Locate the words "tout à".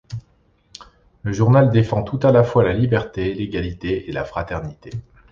2.01-2.31